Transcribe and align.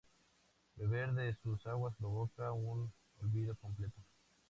Beber 0.77 1.13
de 1.13 1.35
sus 1.43 1.63
aguas 1.67 1.93
provocaba 1.99 2.53
un 2.53 2.91
olvido 3.21 3.53
completo. 3.57 4.01